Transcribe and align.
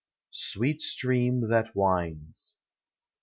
SWEET 0.31 0.81
STREAM, 0.81 1.41
THAT 1.49 1.75
WINDS. 1.75 2.57